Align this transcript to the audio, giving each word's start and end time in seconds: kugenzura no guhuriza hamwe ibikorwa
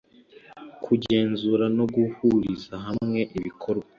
kugenzura 0.83 1.65
no 1.77 1.85
guhuriza 1.95 2.73
hamwe 2.85 3.19
ibikorwa 3.37 3.89